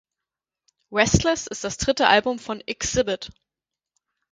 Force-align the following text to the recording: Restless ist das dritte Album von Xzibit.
Restless 0.91 1.45
ist 1.45 1.63
das 1.63 1.77
dritte 1.77 2.07
Album 2.07 2.39
von 2.39 2.63
Xzibit. 2.65 3.29